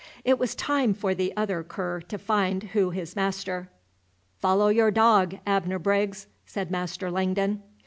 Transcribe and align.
It 0.25 0.39
was 0.39 0.55
time 0.55 0.95
for 0.95 1.13
the 1.13 1.31
other 1.37 1.61
cur 1.61 1.99
to 2.01 2.17
find 2.17 2.63
who 2.73 2.89
his 2.89 3.15
master. 3.15 3.69
"Follow 4.39 4.69
your 4.69 4.89
dog, 4.89 5.35
Abner 5.45 5.77
Briggs!" 5.77 6.25
said 6.43 6.71
Master 6.71 7.11
Langdon. 7.11 7.61